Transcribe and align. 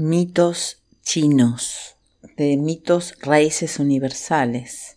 Mitos 0.00 0.84
chinos 1.02 1.96
de 2.36 2.56
mitos 2.56 3.16
raíces 3.20 3.80
universales 3.80 4.96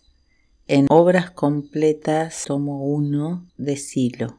en 0.68 0.86
Obras 0.90 1.32
completas 1.32 2.44
tomo 2.46 2.84
1 2.84 3.48
de 3.56 3.76
Silo. 3.76 4.38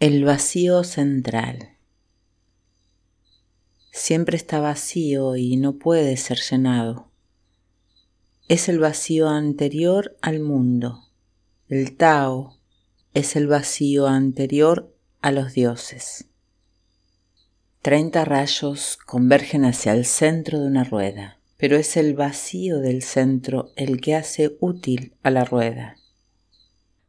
El 0.00 0.24
vacío 0.24 0.82
central. 0.82 1.76
Siempre 3.92 4.38
está 4.38 4.60
vacío 4.60 5.36
y 5.36 5.58
no 5.58 5.74
puede 5.74 6.16
ser 6.16 6.38
llenado. 6.38 7.10
Es 8.48 8.70
el 8.70 8.78
vacío 8.78 9.28
anterior 9.28 10.16
al 10.22 10.40
mundo. 10.40 11.04
El 11.68 11.98
Tao 11.98 12.56
es 13.12 13.36
el 13.36 13.46
vacío 13.46 14.06
anterior 14.06 14.96
a 15.20 15.32
los 15.32 15.52
dioses. 15.52 16.27
Treinta 17.80 18.24
rayos 18.24 18.98
convergen 19.06 19.64
hacia 19.64 19.92
el 19.92 20.04
centro 20.04 20.58
de 20.60 20.66
una 20.66 20.82
rueda, 20.82 21.38
pero 21.56 21.76
es 21.76 21.96
el 21.96 22.14
vacío 22.14 22.80
del 22.80 23.02
centro 23.02 23.72
el 23.76 24.00
que 24.00 24.16
hace 24.16 24.56
útil 24.58 25.14
a 25.22 25.30
la 25.30 25.44
rueda. 25.44 25.96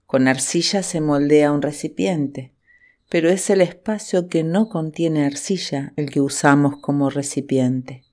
Con 0.05 0.27
arcilla 0.27 0.83
se 0.83 1.01
moldea 1.01 1.51
un 1.51 1.63
recipiente, 1.63 2.53
pero 3.09 3.29
es 3.29 3.49
el 3.49 3.61
espacio 3.61 4.27
que 4.27 4.43
no 4.43 4.69
contiene 4.69 5.25
arcilla 5.25 5.93
el 5.95 6.11
que 6.11 6.21
usamos 6.21 6.77
como 6.81 7.09
recipiente. 7.09 8.03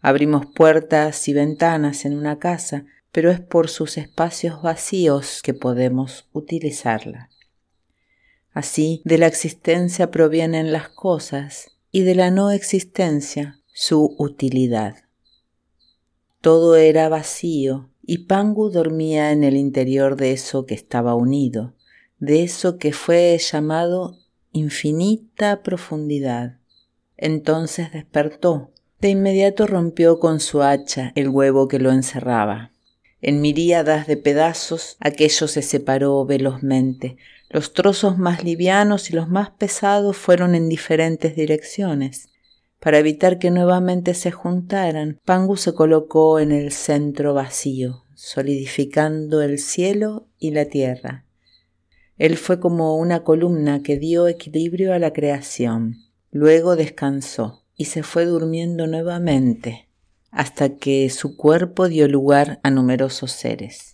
Abrimos 0.00 0.46
puertas 0.46 1.28
y 1.28 1.34
ventanas 1.34 2.04
en 2.04 2.16
una 2.16 2.40
casa, 2.40 2.84
pero 3.12 3.30
es 3.30 3.40
por 3.40 3.68
sus 3.68 3.96
espacios 3.96 4.60
vacíos 4.60 5.40
que 5.42 5.54
podemos 5.54 6.28
utilizarla. 6.32 7.30
Así, 8.54 9.02
de 9.04 9.18
la 9.18 9.26
existencia 9.26 10.12
provienen 10.12 10.72
las 10.72 10.88
cosas 10.88 11.72
y 11.90 12.02
de 12.02 12.14
la 12.14 12.30
no 12.30 12.52
existencia 12.52 13.60
su 13.72 14.14
utilidad. 14.16 14.94
Todo 16.40 16.76
era 16.76 17.08
vacío 17.08 17.90
y 18.06 18.26
Pangu 18.26 18.70
dormía 18.70 19.32
en 19.32 19.42
el 19.42 19.56
interior 19.56 20.14
de 20.16 20.32
eso 20.32 20.66
que 20.66 20.74
estaba 20.74 21.16
unido, 21.16 21.74
de 22.20 22.44
eso 22.44 22.78
que 22.78 22.92
fue 22.92 23.36
llamado 23.38 24.18
infinita 24.52 25.62
profundidad. 25.62 26.58
Entonces 27.16 27.92
despertó. 27.92 28.70
De 29.00 29.08
inmediato 29.10 29.66
rompió 29.66 30.20
con 30.20 30.38
su 30.38 30.62
hacha 30.62 31.12
el 31.16 31.28
huevo 31.28 31.66
que 31.66 31.80
lo 31.80 31.90
encerraba. 31.90 32.70
En 33.20 33.40
miríadas 33.40 34.06
de 34.06 34.16
pedazos 34.16 34.96
aquello 35.00 35.48
se 35.48 35.62
separó 35.62 36.24
velozmente, 36.24 37.16
los 37.54 37.72
trozos 37.72 38.18
más 38.18 38.42
livianos 38.42 39.10
y 39.10 39.12
los 39.12 39.28
más 39.28 39.50
pesados 39.50 40.16
fueron 40.16 40.56
en 40.56 40.68
diferentes 40.68 41.36
direcciones. 41.36 42.30
Para 42.80 42.98
evitar 42.98 43.38
que 43.38 43.52
nuevamente 43.52 44.14
se 44.14 44.32
juntaran, 44.32 45.20
Pangu 45.24 45.56
se 45.56 45.72
colocó 45.72 46.40
en 46.40 46.50
el 46.50 46.72
centro 46.72 47.32
vacío, 47.32 48.06
solidificando 48.16 49.40
el 49.40 49.60
cielo 49.60 50.26
y 50.36 50.50
la 50.50 50.64
tierra. 50.64 51.26
Él 52.18 52.38
fue 52.38 52.58
como 52.58 52.96
una 52.96 53.22
columna 53.22 53.84
que 53.84 53.98
dio 53.98 54.26
equilibrio 54.26 54.92
a 54.92 54.98
la 54.98 55.12
creación. 55.12 55.98
Luego 56.32 56.74
descansó 56.74 57.62
y 57.76 57.84
se 57.84 58.02
fue 58.02 58.24
durmiendo 58.24 58.88
nuevamente 58.88 59.88
hasta 60.32 60.74
que 60.74 61.08
su 61.08 61.36
cuerpo 61.36 61.86
dio 61.86 62.08
lugar 62.08 62.58
a 62.64 62.72
numerosos 62.72 63.30
seres. 63.30 63.93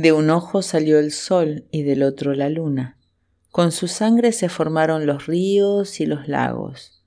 De 0.00 0.12
un 0.12 0.30
ojo 0.30 0.62
salió 0.62 1.00
el 1.00 1.10
sol 1.10 1.64
y 1.72 1.82
del 1.82 2.04
otro 2.04 2.32
la 2.32 2.48
luna. 2.48 2.96
Con 3.50 3.72
su 3.72 3.88
sangre 3.88 4.30
se 4.30 4.48
formaron 4.48 5.06
los 5.06 5.26
ríos 5.26 5.98
y 5.98 6.06
los 6.06 6.28
lagos. 6.28 7.02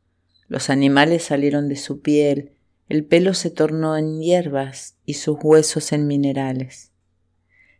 Los 0.50 0.70
animales 0.70 1.24
salieron 1.24 1.70
de 1.70 1.78
su 1.78 2.02
piel, 2.02 2.52
el 2.90 3.06
pelo 3.06 3.34
se 3.34 3.50
tornó 3.50 3.96
en 3.96 4.20
hierbas 4.20 4.98
y 5.06 5.14
sus 5.14 5.38
huesos 5.42 5.94
en 5.94 6.06
minerales. 6.06 6.92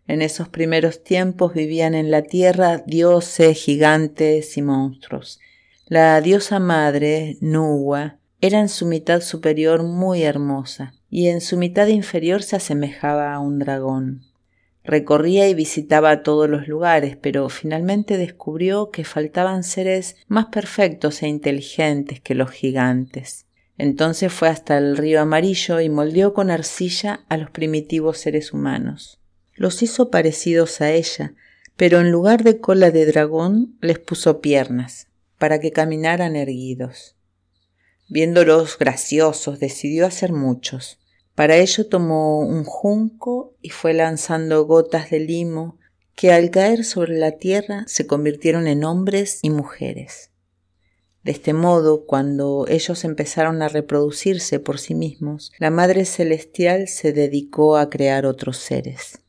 En 0.08 0.22
esos 0.22 0.48
primeros 0.48 1.04
tiempos 1.04 1.54
vivían 1.54 1.94
en 1.94 2.10
la 2.10 2.22
tierra 2.22 2.78
dioses, 2.78 3.62
gigantes 3.62 4.56
y 4.56 4.62
monstruos. 4.62 5.42
La 5.88 6.22
diosa 6.22 6.60
madre, 6.60 7.36
Nuwa, 7.42 8.20
era 8.40 8.62
en 8.62 8.70
su 8.70 8.86
mitad 8.86 9.20
superior 9.20 9.84
muy 9.84 10.24
hermosa 10.24 10.94
y 11.10 11.28
en 11.28 11.42
su 11.42 11.58
mitad 11.58 11.88
inferior 11.88 12.44
se 12.44 12.56
asemejaba 12.56 13.34
a 13.34 13.40
un 13.40 13.60
dragón. 13.60 14.31
Recorría 14.84 15.48
y 15.48 15.54
visitaba 15.54 16.24
todos 16.24 16.50
los 16.50 16.68
lugares, 16.68 17.16
pero 17.16 17.48
finalmente 17.50 18.18
descubrió 18.18 18.90
que 18.90 19.04
faltaban 19.04 19.64
seres 19.64 20.16
más 20.28 20.48
perfectos 20.48 21.22
e 21.22 21.28
inteligentes 21.28 22.20
que 22.20 22.34
los 22.34 22.50
gigantes. 22.50 23.46
Entonces 23.78 24.34
fue 24.34 24.50
hasta 24.50 24.78
el 24.78 24.98
río 24.98 25.22
amarillo 25.22 25.80
y 25.80 25.90
moldeó 25.90 26.34
con 26.34 26.52
arcilla 26.52 27.22
a 27.30 27.38
los 27.38 27.50
primitivos 27.52 28.18
seres 28.18 28.54
humanos. 28.54 29.20
Los 29.56 29.84
hizo 29.84 30.10
parecidos 30.10 30.82
a 30.82 30.92
ella, 30.92 31.34
pero 31.76 32.00
en 32.00 32.12
lugar 32.12 32.44
de 32.44 32.60
cola 32.60 32.92
de 32.92 33.06
dragón 33.06 33.78
les 33.82 34.00
puso 34.00 34.42
piernas, 34.42 35.08
para 35.38 35.60
que 35.60 35.72
caminaran 35.72 36.36
erguidos. 36.36 37.16
Viéndolos 38.08 38.78
graciosos, 38.78 39.60
decidió 39.60 40.06
hacer 40.06 40.32
muchos. 40.32 41.00
Para 41.36 41.58
ello 41.58 41.88
tomó 41.88 42.40
un 42.40 42.64
junco 42.64 43.56
y 43.62 43.70
fue 43.70 43.94
lanzando 43.94 44.66
gotas 44.66 45.10
de 45.10 45.20
limo 45.20 45.78
que 46.16 46.32
al 46.32 46.52
caer 46.52 46.84
sobre 46.84 47.18
la 47.18 47.38
tierra 47.38 47.84
se 47.88 48.06
convirtieron 48.06 48.68
en 48.68 48.84
hombres 48.84 49.40
y 49.42 49.50
mujeres. 49.50 50.32
De 51.24 51.32
este 51.32 51.54
modo, 51.54 52.06
cuando 52.06 52.66
ellos 52.68 53.04
empezaron 53.04 53.62
a 53.62 53.70
reproducirse 53.70 54.60
por 54.60 54.80
sí 54.80 54.96
mismos, 54.96 55.52
la 55.60 55.70
Madre 55.70 56.06
Celestial 56.06 56.88
se 56.88 57.14
dedicó 57.14 57.78
a 57.78 57.90
crear 57.90 58.26
otros 58.26 58.58
seres. 58.58 59.20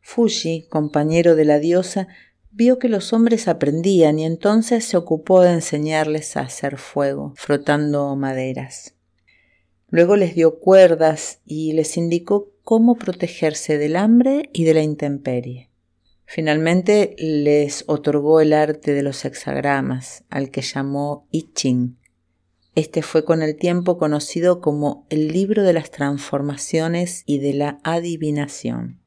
Fuji, 0.00 0.66
compañero 0.68 1.34
de 1.34 1.44
la 1.44 1.58
diosa, 1.58 2.06
vio 2.52 2.78
que 2.78 2.88
los 2.88 3.12
hombres 3.12 3.48
aprendían 3.48 4.18
y 4.18 4.24
entonces 4.24 4.84
se 4.84 4.96
ocupó 4.96 5.42
de 5.42 5.50
enseñarles 5.50 6.36
a 6.36 6.40
hacer 6.40 6.78
fuego, 6.78 7.34
frotando 7.36 8.14
maderas. 8.16 8.95
Luego 9.88 10.16
les 10.16 10.34
dio 10.34 10.58
cuerdas 10.58 11.40
y 11.46 11.72
les 11.72 11.96
indicó 11.96 12.50
cómo 12.62 12.96
protegerse 12.96 13.78
del 13.78 13.96
hambre 13.96 14.50
y 14.52 14.64
de 14.64 14.74
la 14.74 14.82
intemperie. 14.82 15.70
Finalmente 16.24 17.14
les 17.18 17.84
otorgó 17.86 18.40
el 18.40 18.52
arte 18.52 18.92
de 18.92 19.02
los 19.02 19.24
hexagramas, 19.24 20.24
al 20.28 20.50
que 20.50 20.62
llamó 20.62 21.28
I 21.30 21.52
Ching. 21.54 21.96
Este 22.74 23.02
fue 23.02 23.24
con 23.24 23.42
el 23.42 23.56
tiempo 23.56 23.96
conocido 23.96 24.60
como 24.60 25.06
el 25.08 25.28
libro 25.28 25.62
de 25.62 25.72
las 25.72 25.92
transformaciones 25.92 27.22
y 27.24 27.38
de 27.38 27.54
la 27.54 27.78
adivinación. 27.84 29.00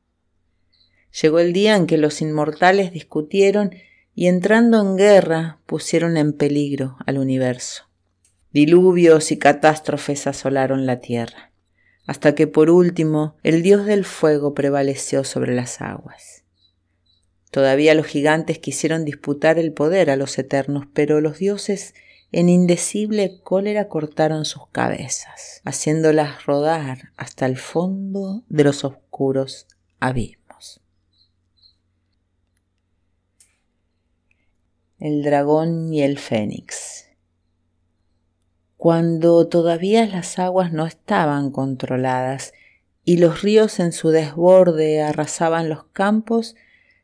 Llegó 1.22 1.40
el 1.40 1.52
día 1.52 1.76
en 1.76 1.88
que 1.88 1.98
los 1.98 2.22
inmortales 2.22 2.94
discutieron 2.94 3.72
y 4.16 4.28
entrando 4.28 4.80
en 4.80 4.96
guerra 4.96 5.60
pusieron 5.66 6.16
en 6.16 6.34
peligro 6.34 6.98
al 7.06 7.18
universo. 7.18 7.89
Diluvios 8.52 9.32
y 9.32 9.38
catástrofes 9.38 10.26
asolaron 10.26 10.88
la 10.88 11.00
tierra, 11.00 11.52
hasta 12.08 12.34
que 12.34 12.48
por 12.48 12.72
último 12.72 13.38
el 13.44 13.62
dios 13.62 13.86
del 13.86 14.06
fuego 14.06 14.56
prevaleció 14.56 15.24
sobre 15.24 15.54
las 15.54 15.82
aguas. 15.82 16.46
Todavía 17.52 17.94
los 17.94 18.08
gigantes 18.08 18.58
quisieron 18.58 19.06
disputar 19.06 19.60
el 19.60 19.72
poder 19.72 20.10
a 20.10 20.16
los 20.16 20.40
eternos, 20.40 20.86
pero 20.94 21.22
los 21.22 21.38
dioses 21.38 21.94
en 22.32 22.50
indecible 22.50 23.40
cólera 23.44 23.88
cortaron 23.88 24.46
sus 24.46 24.68
cabezas, 24.70 25.62
haciéndolas 25.64 26.48
rodar 26.48 27.12
hasta 27.18 27.46
el 27.46 27.58
fondo 27.58 28.44
de 28.50 28.64
los 28.64 28.84
oscuros 28.84 29.68
abismos. 30.00 30.82
El 34.98 35.22
dragón 35.22 35.94
y 35.94 36.02
el 36.02 36.18
fénix 36.18 37.09
cuando 38.80 39.46
todavía 39.46 40.06
las 40.06 40.40
aguas 40.40 40.72
no 40.72 40.86
estaban 40.86 41.52
controladas 41.52 42.54
y 43.04 43.18
los 43.18 43.42
ríos 43.42 43.78
en 43.82 43.92
su 43.92 44.08
desborde 44.08 45.02
arrasaban 45.02 45.68
los 45.68 45.84
campos, 45.92 46.56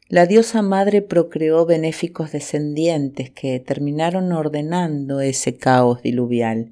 la 0.07 0.25
diosa 0.25 0.61
madre 0.61 1.01
procreó 1.01 1.65
benéficos 1.65 2.31
descendientes 2.31 3.29
que 3.29 3.59
terminaron 3.59 4.31
ordenando 4.31 5.19
ese 5.19 5.57
caos 5.57 6.01
diluvial. 6.01 6.71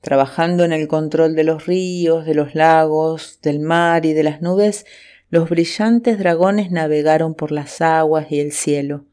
Trabajando 0.00 0.64
en 0.64 0.72
el 0.72 0.88
control 0.88 1.36
de 1.36 1.44
los 1.44 1.64
ríos, 1.66 2.26
de 2.26 2.34
los 2.34 2.56
lagos, 2.56 3.38
del 3.40 3.60
mar 3.60 4.04
y 4.04 4.14
de 4.14 4.24
las 4.24 4.42
nubes, 4.42 4.84
los 5.30 5.48
brillantes 5.48 6.18
dragones 6.18 6.72
navegaron 6.72 7.36
por 7.36 7.52
las 7.52 7.80
aguas 7.80 8.32
y 8.32 8.40
el 8.40 8.50
cielo. 8.50 9.04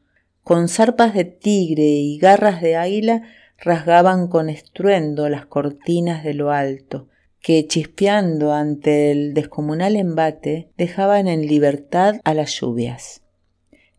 Con 0.42 0.68
zarpas 0.68 1.14
de 1.14 1.26
tigre 1.26 1.84
y 1.84 2.18
garras 2.18 2.60
de 2.60 2.74
águila, 2.74 3.22
rasgaban 3.62 4.26
con 4.26 4.50
estruendo 4.50 5.28
las 5.28 5.46
cortinas 5.46 6.24
de 6.24 6.34
lo 6.34 6.50
alto, 6.50 7.08
que 7.40 7.66
chispeando 7.66 8.52
ante 8.52 9.12
el 9.12 9.34
descomunal 9.34 9.96
embate 9.96 10.70
dejaban 10.76 11.28
en 11.28 11.46
libertad 11.46 12.16
a 12.24 12.34
las 12.34 12.60
lluvias. 12.60 13.22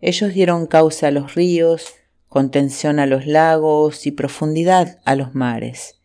Ellos 0.01 0.33
dieron 0.33 0.67
causa 0.67 1.07
a 1.07 1.11
los 1.11 1.33
ríos, 1.33 1.93
contención 2.27 2.99
a 2.99 3.05
los 3.05 3.25
lagos 3.25 4.05
y 4.05 4.11
profundidad 4.11 4.99
a 5.05 5.15
los 5.15 5.33
mares. 5.33 5.99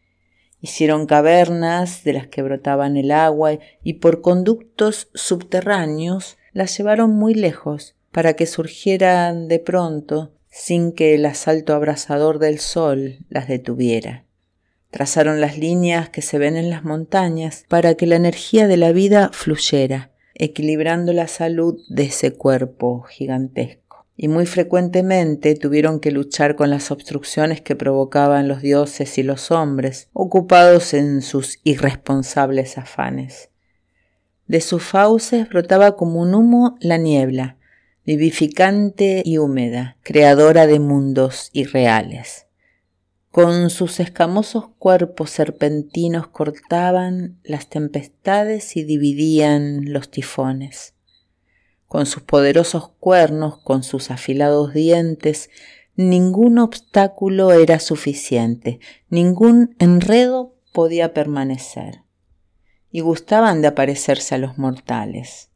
Hicieron 0.60 1.06
cavernas 1.06 2.04
de 2.04 2.12
las 2.12 2.28
que 2.28 2.42
brotaban 2.42 2.96
el 2.96 3.10
agua 3.10 3.58
y 3.82 3.94
por 3.94 4.20
conductos 4.20 5.08
subterráneos 5.14 6.38
las 6.52 6.76
llevaron 6.76 7.10
muy 7.10 7.34
lejos 7.34 7.96
para 8.12 8.34
que 8.34 8.46
surgieran 8.46 9.48
de 9.48 9.58
pronto 9.58 10.32
sin 10.50 10.92
que 10.92 11.14
el 11.14 11.26
asalto 11.26 11.74
abrasador 11.74 12.38
del 12.38 12.58
sol 12.58 13.18
las 13.28 13.48
detuviera. 13.48 14.24
Trazaron 14.90 15.40
las 15.40 15.58
líneas 15.58 16.08
que 16.08 16.22
se 16.22 16.38
ven 16.38 16.56
en 16.56 16.70
las 16.70 16.84
montañas 16.84 17.64
para 17.68 17.94
que 17.94 18.06
la 18.06 18.16
energía 18.16 18.66
de 18.66 18.76
la 18.76 18.92
vida 18.92 19.30
fluyera, 19.32 20.12
equilibrando 20.34 21.12
la 21.12 21.28
salud 21.28 21.78
de 21.88 22.04
ese 22.04 22.32
cuerpo 22.32 23.02
gigantesco 23.02 23.88
y 24.20 24.26
muy 24.26 24.46
frecuentemente 24.46 25.54
tuvieron 25.54 26.00
que 26.00 26.10
luchar 26.10 26.56
con 26.56 26.70
las 26.70 26.90
obstrucciones 26.90 27.60
que 27.60 27.76
provocaban 27.76 28.48
los 28.48 28.60
dioses 28.60 29.16
y 29.16 29.22
los 29.22 29.52
hombres, 29.52 30.08
ocupados 30.12 30.92
en 30.92 31.22
sus 31.22 31.60
irresponsables 31.62 32.78
afanes. 32.78 33.50
De 34.48 34.60
sus 34.60 34.82
fauces 34.82 35.48
brotaba 35.48 35.94
como 35.94 36.20
un 36.20 36.34
humo 36.34 36.76
la 36.80 36.98
niebla, 36.98 37.57
vivificante 38.16 39.22
y 39.24 39.38
húmeda, 39.38 39.96
creadora 40.02 40.66
de 40.66 40.80
mundos 40.80 41.50
irreales. 41.52 42.46
Con 43.30 43.70
sus 43.70 44.00
escamosos 44.00 44.68
cuerpos 44.78 45.30
serpentinos 45.30 46.26
cortaban 46.26 47.38
las 47.44 47.68
tempestades 47.68 48.76
y 48.76 48.84
dividían 48.84 49.92
los 49.92 50.10
tifones 50.10 50.94
con 51.88 52.04
sus 52.04 52.22
poderosos 52.22 52.90
cuernos, 53.00 53.58
con 53.58 53.82
sus 53.82 54.10
afilados 54.10 54.74
dientes, 54.74 55.50
ningún 55.96 56.58
obstáculo 56.58 57.52
era 57.52 57.80
suficiente, 57.80 58.78
ningún 59.08 59.74
enredo 59.78 60.54
podía 60.72 61.14
permanecer. 61.14 62.02
Y 62.90 63.00
gustaban 63.00 63.62
de 63.62 63.68
aparecerse 63.68 64.34
a 64.34 64.38
los 64.38 64.58
mortales, 64.58 65.47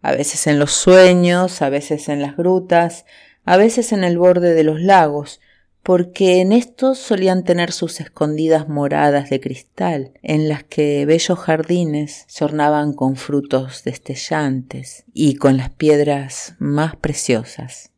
a 0.00 0.12
veces 0.12 0.46
en 0.46 0.58
los 0.58 0.72
sueños, 0.72 1.62
a 1.62 1.68
veces 1.68 2.08
en 2.08 2.22
las 2.22 2.36
grutas, 2.36 3.04
a 3.44 3.56
veces 3.56 3.92
en 3.92 4.04
el 4.04 4.18
borde 4.18 4.54
de 4.54 4.64
los 4.64 4.80
lagos, 4.80 5.40
porque 5.82 6.40
en 6.40 6.52
estos 6.52 6.98
solían 6.98 7.44
tener 7.44 7.72
sus 7.72 8.00
escondidas 8.00 8.68
moradas 8.68 9.30
de 9.30 9.40
cristal, 9.40 10.12
en 10.22 10.48
las 10.48 10.64
que 10.64 11.06
bellos 11.06 11.38
jardines 11.38 12.24
se 12.28 12.44
ornaban 12.44 12.92
con 12.92 13.16
frutos 13.16 13.84
destellantes 13.84 15.04
y 15.14 15.36
con 15.36 15.56
las 15.56 15.70
piedras 15.70 16.54
más 16.58 16.96
preciosas. 16.96 17.90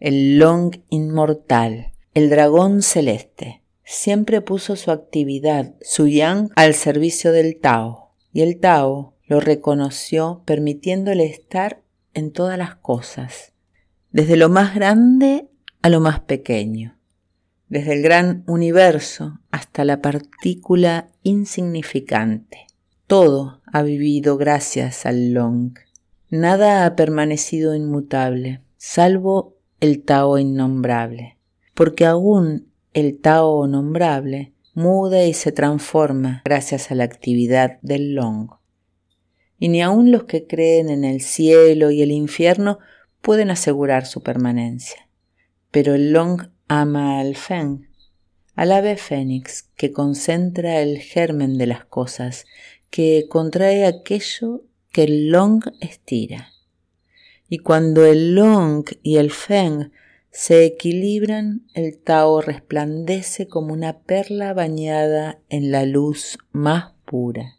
El 0.00 0.38
Long 0.38 0.80
Inmortal, 0.90 1.92
el 2.12 2.28
dragón 2.28 2.82
celeste, 2.82 3.62
siempre 3.84 4.40
puso 4.40 4.76
su 4.76 4.90
actividad, 4.90 5.76
su 5.80 6.08
yang, 6.08 6.50
al 6.56 6.74
servicio 6.74 7.32
del 7.32 7.58
Tao, 7.60 8.01
y 8.32 8.42
el 8.42 8.58
Tao 8.60 9.14
lo 9.26 9.40
reconoció 9.40 10.42
permitiéndole 10.44 11.26
estar 11.26 11.82
en 12.14 12.32
todas 12.32 12.58
las 12.58 12.76
cosas 12.76 13.52
desde 14.12 14.36
lo 14.36 14.48
más 14.48 14.74
grande 14.74 15.48
a 15.80 15.88
lo 15.88 16.00
más 16.00 16.20
pequeño, 16.20 16.98
desde 17.68 17.94
el 17.94 18.02
gran 18.02 18.44
universo 18.46 19.40
hasta 19.50 19.84
la 19.84 20.00
partícula 20.00 21.08
insignificante. 21.22 22.66
Todo 23.06 23.62
ha 23.66 23.82
vivido 23.82 24.36
gracias 24.36 25.06
al 25.06 25.32
Long. 25.32 25.74
Nada 26.30 26.86
ha 26.86 26.94
permanecido 26.94 27.74
inmutable, 27.74 28.60
salvo 28.76 29.56
el 29.80 30.02
Tao 30.04 30.38
innombrable, 30.38 31.38
porque 31.74 32.06
aún 32.06 32.68
el 32.92 33.18
Tao 33.18 33.66
nombrable 33.66 34.52
muda 34.74 35.24
y 35.24 35.34
se 35.34 35.52
transforma 35.52 36.42
gracias 36.44 36.90
a 36.90 36.94
la 36.94 37.04
actividad 37.04 37.78
del 37.82 38.14
Long. 38.14 38.50
Y 39.58 39.68
ni 39.68 39.82
aun 39.82 40.10
los 40.10 40.24
que 40.24 40.46
creen 40.46 40.88
en 40.88 41.04
el 41.04 41.20
cielo 41.20 41.90
y 41.90 42.02
el 42.02 42.10
infierno 42.10 42.78
pueden 43.20 43.50
asegurar 43.50 44.06
su 44.06 44.22
permanencia. 44.22 45.08
Pero 45.70 45.94
el 45.94 46.12
Long 46.12 46.48
ama 46.68 47.20
al 47.20 47.36
Feng, 47.36 47.88
al 48.54 48.72
ave 48.72 48.96
fénix 48.96 49.62
que 49.76 49.92
concentra 49.92 50.80
el 50.80 50.98
germen 50.98 51.58
de 51.58 51.66
las 51.66 51.84
cosas, 51.84 52.44
que 52.90 53.26
contrae 53.28 53.86
aquello 53.86 54.64
que 54.90 55.04
el 55.04 55.30
Long 55.30 55.62
estira. 55.80 56.48
Y 57.48 57.58
cuando 57.58 58.04
el 58.04 58.34
Long 58.34 58.84
y 59.02 59.16
el 59.16 59.30
Feng 59.30 59.92
se 60.32 60.64
equilibran, 60.64 61.66
el 61.74 61.98
Tao 61.98 62.40
resplandece 62.40 63.46
como 63.46 63.74
una 63.74 64.00
perla 64.00 64.54
bañada 64.54 65.38
en 65.50 65.70
la 65.70 65.84
luz 65.84 66.38
más 66.52 66.94
pura. 67.04 67.58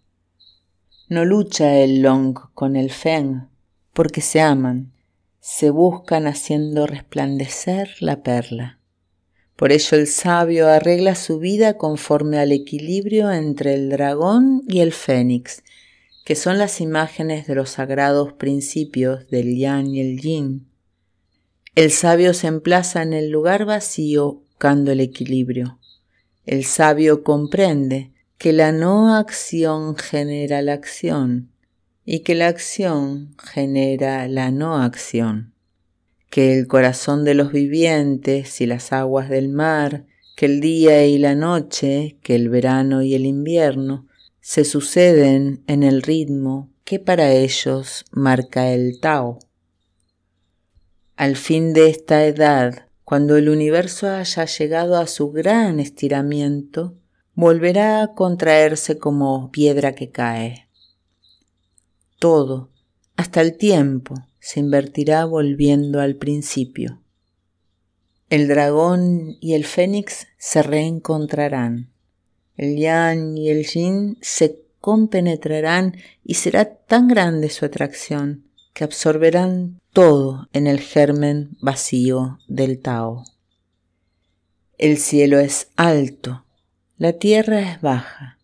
No 1.08 1.24
lucha 1.24 1.78
el 1.78 2.02
Long 2.02 2.34
con 2.56 2.76
el 2.76 2.90
Feng 2.90 3.48
porque 3.94 4.22
se 4.22 4.42
aman, 4.42 4.92
se 5.40 5.70
buscan 5.70 6.26
haciendo 6.26 6.88
resplandecer 6.88 7.92
la 8.00 8.24
perla. 8.24 8.80
Por 9.56 9.72
ello 9.72 9.98
el 9.98 10.08
sabio 10.08 10.68
arregla 10.68 11.14
su 11.14 11.38
vida 11.38 11.78
conforme 11.78 12.40
al 12.40 12.52
equilibrio 12.52 13.32
entre 13.32 13.76
el 13.76 13.90
dragón 13.92 14.64
y 14.68 14.80
el 14.80 14.94
fénix, 14.94 15.64
que 16.26 16.36
son 16.36 16.58
las 16.58 16.82
imágenes 16.82 17.46
de 17.46 17.54
los 17.54 17.70
sagrados 17.70 18.34
principios 18.34 19.30
del 19.30 19.56
yang 19.56 19.88
y 19.88 20.02
el 20.02 20.20
yin. 20.20 20.73
El 21.76 21.90
sabio 21.90 22.36
se 22.36 22.46
emplaza 22.46 23.02
en 23.02 23.14
el 23.14 23.32
lugar 23.32 23.66
vacío 23.66 24.44
buscando 24.46 24.92
el 24.92 25.00
equilibrio. 25.00 25.80
El 26.46 26.66
sabio 26.66 27.24
comprende 27.24 28.12
que 28.38 28.54
la 28.54 28.72
no 28.72 29.16
acción 29.16 29.96
genera 29.96 30.62
la 30.62 30.74
acción 30.74 31.50
y 32.06 32.20
que 32.20 32.36
la 32.36 32.48
acción 32.48 33.36
genera 33.42 34.28
la 34.28 34.52
no 34.52 34.78
acción, 34.78 35.56
que 36.30 36.60
el 36.60 36.68
corazón 36.68 37.24
de 37.24 37.34
los 37.34 37.52
vivientes 37.52 38.62
y 38.62 38.68
las 38.68 38.94
aguas 38.94 39.30
del 39.30 39.50
mar, 39.50 40.06
que 40.36 40.46
el 40.46 40.62
día 40.62 41.08
y 41.08 41.18
la 41.18 41.34
noche, 41.34 42.18
que 42.22 42.36
el 42.36 42.50
verano 42.50 43.02
y 43.02 43.16
el 43.16 43.26
invierno, 43.26 44.08
se 44.42 44.64
suceden 44.64 45.64
en 45.66 45.82
el 45.82 46.04
ritmo 46.04 46.70
que 46.84 47.00
para 47.00 47.32
ellos 47.32 48.06
marca 48.12 48.72
el 48.72 49.00
Tao. 49.00 49.40
Al 51.24 51.38
fin 51.38 51.72
de 51.72 51.90
esta 51.90 52.26
edad, 52.26 52.90
cuando 53.06 53.38
el 53.38 53.48
universo 53.48 54.10
haya 54.10 54.44
llegado 54.44 54.98
a 54.98 55.08
su 55.08 55.32
gran 55.32 55.80
estiramiento, 55.80 56.98
volverá 57.34 58.04
a 58.04 58.14
contraerse 58.14 58.98
como 58.98 59.50
piedra 59.50 59.96
que 59.96 60.12
cae 60.12 60.68
todo, 62.20 62.72
hasta 63.16 63.40
el 63.40 63.56
tiempo, 63.56 64.16
se 64.42 64.60
invertirá 64.60 65.24
volviendo 65.24 66.02
al 66.02 66.18
principio. 66.18 67.02
El 68.30 68.50
dragón 68.50 69.38
y 69.40 69.54
el 69.54 69.64
fénix 69.64 70.28
se 70.38 70.62
reencontrarán. 70.62 71.90
El 72.58 72.76
yang 72.76 73.38
y 73.38 73.50
el 73.50 73.66
yin 73.66 74.18
se 74.20 74.60
compenetrarán 74.82 75.96
y 76.26 76.34
será 76.34 76.66
tan 76.66 77.08
grande 77.08 77.50
su 77.50 77.64
atracción 77.64 78.44
que 78.74 78.84
absorberán 78.84 79.80
todo 79.92 80.50
en 80.52 80.68
el 80.68 80.80
germen 80.80 81.58
vacío 81.62 82.40
del 82.48 82.80
Tao. 82.80 83.24
El 84.78 84.98
cielo 84.98 85.40
es 85.40 85.70
alto, 85.76 86.46
la 86.98 87.14
tierra 87.14 87.60
es 87.60 87.82
baja, 87.82 88.40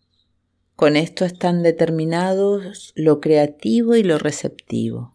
con 0.76 0.96
esto 0.96 1.26
están 1.26 1.62
determinados 1.62 2.92
lo 2.94 3.20
creativo 3.20 3.96
y 3.96 4.02
lo 4.02 4.18
receptivo. 4.18 5.14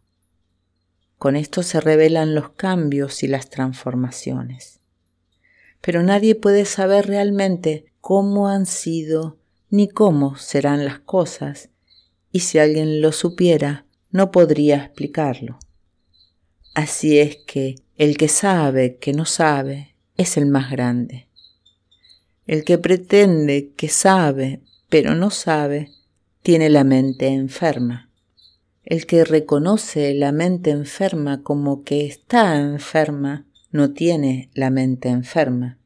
Con 1.17 1.35
esto 1.35 1.63
se 1.63 1.81
revelan 1.81 2.35
los 2.35 2.49
cambios 2.49 3.23
y 3.23 3.27
las 3.27 3.49
transformaciones. 3.49 4.79
Pero 5.81 6.03
nadie 6.03 6.35
puede 6.35 6.65
saber 6.65 7.07
realmente 7.07 7.85
cómo 8.01 8.47
han 8.47 8.67
sido 8.67 9.37
ni 9.69 9.87
cómo 9.87 10.35
serán 10.35 10.85
las 10.85 10.99
cosas, 10.99 11.69
y 12.31 12.41
si 12.41 12.59
alguien 12.59 13.01
lo 13.01 13.11
supiera, 13.11 13.84
no 14.15 14.31
podría 14.31 14.77
explicarlo. 14.77 15.59
Así 16.73 17.19
es 17.19 17.35
que 17.45 17.75
el 17.97 18.15
que 18.15 18.29
sabe 18.29 18.95
que 18.95 19.11
no 19.11 19.25
sabe 19.25 19.93
es 20.15 20.37
el 20.37 20.45
más 20.45 20.71
grande. 20.71 21.27
El 22.47 22.63
que 22.63 22.77
pretende 22.77 23.73
que 23.75 23.89
sabe 23.89 24.61
pero 24.87 25.15
no 25.15 25.31
sabe, 25.31 25.91
tiene 26.41 26.69
la 26.69 26.85
mente 26.85 27.27
enferma. 27.27 28.09
El 28.85 29.05
que 29.05 29.25
reconoce 29.25 30.13
la 30.13 30.31
mente 30.31 30.69
enferma 30.69 31.43
como 31.43 31.83
que 31.83 32.05
está 32.05 32.57
enferma, 32.57 33.45
no 33.71 33.91
tiene 33.91 34.49
la 34.53 34.69
mente 34.69 35.09
enferma. 35.09 35.77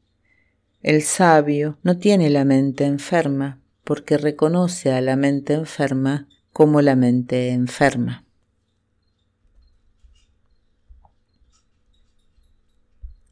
El 0.84 1.02
sabio 1.02 1.78
no 1.82 1.98
tiene 1.98 2.30
la 2.30 2.44
mente 2.44 2.84
enferma 2.84 3.60
porque 3.82 4.16
reconoce 4.16 4.92
a 4.92 5.00
la 5.00 5.16
mente 5.16 5.54
enferma 5.54 6.28
como 6.52 6.82
la 6.82 6.96
mente 6.96 7.50
enferma. 7.50 8.24